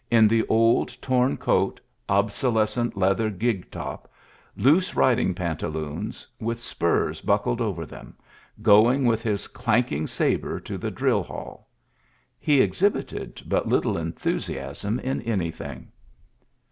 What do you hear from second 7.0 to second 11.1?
bucklet^ over them, going with his clanking sabr^ to the